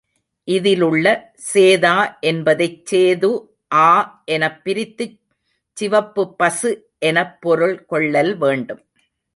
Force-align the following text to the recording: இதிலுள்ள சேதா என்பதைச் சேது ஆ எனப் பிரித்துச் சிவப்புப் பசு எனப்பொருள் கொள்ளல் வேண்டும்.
இதிலுள்ள 0.47 1.05
சேதா 1.53 2.19
என்பதைச் 2.19 2.93
சேது 2.93 3.31
ஆ 3.73 4.21
எனப் 4.25 4.61
பிரித்துச் 4.65 5.19
சிவப்புப் 5.77 6.37
பசு 6.37 6.71
எனப்பொருள் 6.99 7.85
கொள்ளல் 7.85 8.37
வேண்டும். 8.37 8.81